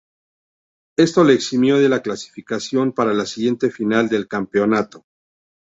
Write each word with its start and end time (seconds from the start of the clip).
Esto 0.97 1.23
le 1.23 1.35
eximió 1.35 1.77
de 1.77 1.87
la 1.87 2.01
clasificación 2.01 2.91
para 2.91 3.13
la 3.13 3.27
siguiente 3.27 3.69
final 3.69 4.09
del 4.09 4.27
campeonato. 4.27 5.05